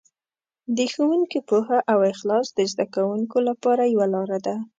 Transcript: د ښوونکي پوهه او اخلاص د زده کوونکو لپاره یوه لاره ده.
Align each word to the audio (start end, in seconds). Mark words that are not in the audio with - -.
د 0.77 0.79
ښوونکي 0.93 1.39
پوهه 1.49 1.79
او 1.91 1.99
اخلاص 2.13 2.47
د 2.57 2.59
زده 2.71 2.85
کوونکو 2.95 3.37
لپاره 3.49 3.83
یوه 3.93 4.07
لاره 4.15 4.39
ده. 4.45 4.55